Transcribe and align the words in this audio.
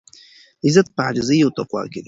عزت 0.65 0.87
په 0.95 1.01
عاجزۍ 1.05 1.39
او 1.43 1.51
تقوا 1.57 1.81
کې 1.91 1.97
دی. 1.97 1.99